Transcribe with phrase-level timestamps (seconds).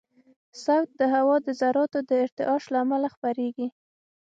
[0.63, 3.67] صوت د هوا د ذراتو د ارتعاش له امله خپرېږي.